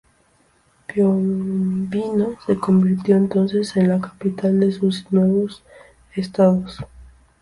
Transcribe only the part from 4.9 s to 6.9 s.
nuevos Estados.